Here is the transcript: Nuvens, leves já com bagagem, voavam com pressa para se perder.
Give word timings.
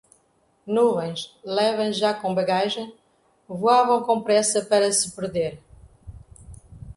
Nuvens, 0.75 1.25
leves 1.47 1.95
já 1.99 2.11
com 2.11 2.33
bagagem, 2.33 2.91
voavam 3.47 4.01
com 4.01 4.19
pressa 4.19 4.65
para 4.65 4.91
se 4.91 5.11
perder. 5.15 5.61